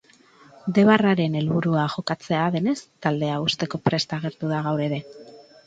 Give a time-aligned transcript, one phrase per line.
[0.77, 2.75] Debarraren helburua jokatzea denez
[3.09, 5.03] taldea uzteko prest agertu da gaur ere.